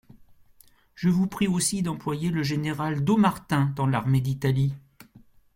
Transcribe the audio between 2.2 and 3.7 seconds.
le général Dommartin